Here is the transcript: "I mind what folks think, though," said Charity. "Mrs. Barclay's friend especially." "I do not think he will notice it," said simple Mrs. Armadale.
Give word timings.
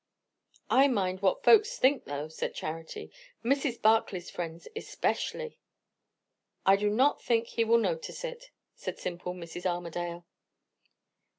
"I 0.71 0.87
mind 0.87 1.21
what 1.21 1.43
folks 1.43 1.77
think, 1.77 2.05
though," 2.05 2.27
said 2.27 2.55
Charity. 2.55 3.11
"Mrs. 3.45 3.79
Barclay's 3.79 4.31
friend 4.31 4.67
especially." 4.75 5.59
"I 6.65 6.75
do 6.75 6.89
not 6.89 7.21
think 7.21 7.49
he 7.49 7.63
will 7.63 7.77
notice 7.77 8.23
it," 8.23 8.49
said 8.73 8.97
simple 8.97 9.35
Mrs. 9.35 9.67
Armadale. 9.67 10.25